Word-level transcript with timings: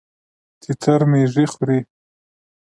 تتر 0.61 1.01
ميږي 1.11 1.45
خوري. 1.51 1.79